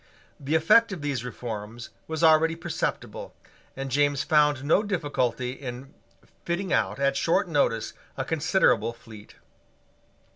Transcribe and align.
The 0.39 0.55
effect 0.55 0.91
of 0.91 1.03
these 1.03 1.23
reforms 1.23 1.91
was 2.07 2.23
already 2.23 2.55
perceptible; 2.55 3.35
and 3.77 3.91
James 3.91 4.23
found 4.23 4.63
no 4.63 4.81
difficulty 4.81 5.51
in 5.51 5.93
fitting 6.43 6.73
out, 6.73 6.97
at 6.99 7.15
short 7.15 7.47
notice, 7.47 7.93
a 8.17 8.25
considerable 8.25 8.93
fleet. 8.93 9.35